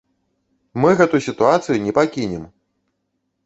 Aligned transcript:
Мы 0.83 0.89
гэту 1.03 1.21
сітуацыю 1.27 1.77
не 1.87 1.95
пакінем! 2.01 2.43